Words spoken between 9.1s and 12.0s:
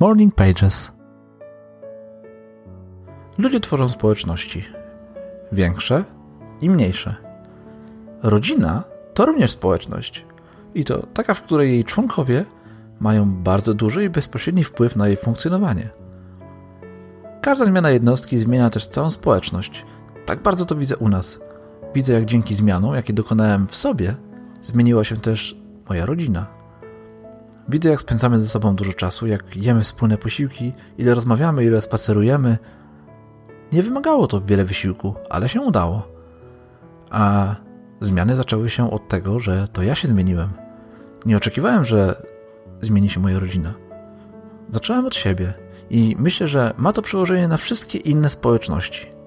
to również społeczność. I to taka, w której jej